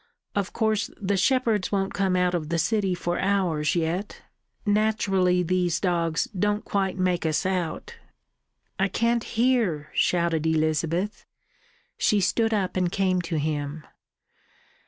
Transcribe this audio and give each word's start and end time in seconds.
"Of 0.33 0.51
course 0.51 0.89
the 0.99 1.15
shepherds 1.15 1.71
won't 1.71 1.93
come 1.93 2.15
out 2.15 2.33
of 2.33 2.49
the 2.49 2.57
city 2.57 2.95
for 2.95 3.19
hours 3.19 3.75
yet. 3.75 4.23
Naturally 4.65 5.43
these 5.43 5.79
dogs 5.79 6.23
don't 6.35 6.65
quite 6.65 6.97
make 6.97 7.23
us 7.23 7.45
out." 7.45 7.93
"I 8.79 8.87
can't 8.87 9.23
hear," 9.23 9.91
shouted 9.93 10.47
Elizabeth. 10.47 11.27
She 11.99 12.19
stood 12.19 12.51
up 12.51 12.75
and 12.75 12.91
came 12.91 13.21
to 13.21 13.37
him. 13.37 13.83